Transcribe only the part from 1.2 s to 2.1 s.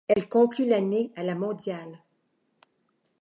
la mondiale.